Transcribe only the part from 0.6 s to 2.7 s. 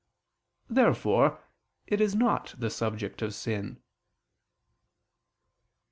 Therefore it is not